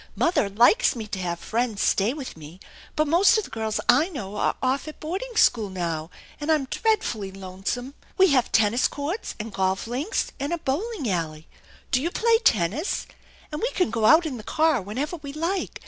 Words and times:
Mother 0.15 0.49
likes 0.49 0.95
me 0.95 1.05
to 1.05 1.19
have 1.19 1.37
friends 1.37 1.83
stay 1.83 2.11
with 2.11 2.35
me, 2.35 2.59
but 2.95 3.07
most 3.07 3.37
of 3.37 3.43
the 3.43 3.51
girls 3.51 3.79
I 3.87 4.09
know 4.09 4.35
are 4.35 4.55
off 4.59 4.87
at 4.87 4.99
boarding 4.99 5.35
school 5.35 5.69
now, 5.69 6.09
and 6.39 6.51
I'm 6.51 6.65
dreadfully 6.65 7.29
lonesome. 7.31 7.93
We 8.17 8.29
have 8.29 8.51
tennis 8.51 8.87
courts 8.87 9.35
and 9.39 9.53
golf 9.53 9.85
links 9.85 10.31
and 10.39 10.53
a 10.53 10.57
bowling 10.57 11.07
alley. 11.07 11.47
Do 11.91 12.01
you 12.01 12.09
play 12.09 12.39
tennis? 12.39 13.05
And 13.51 13.61
we 13.61 13.69
can 13.73 13.91
go 13.91 14.05
out 14.05 14.25
in 14.25 14.37
the 14.37 14.43
car 14.43 14.81
whenever 14.81 15.17
we 15.17 15.33
like. 15.33 15.79